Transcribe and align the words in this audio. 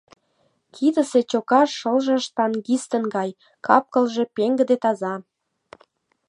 Кидысе 0.75 1.21
чока 1.31 1.61
шылже 1.77 2.17
штангистын 2.25 3.03
гай, 3.15 3.29
кап-кылже 3.65 4.23
пеҥгыде, 4.35 4.75
таза. 4.83 5.15